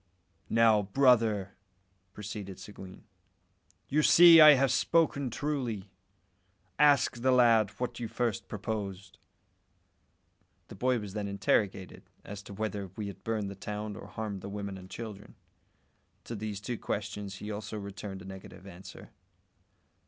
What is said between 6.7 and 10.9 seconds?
Ask the lad what you first proposed." The